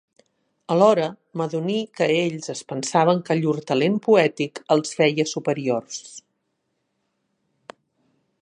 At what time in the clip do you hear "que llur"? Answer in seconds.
3.27-3.55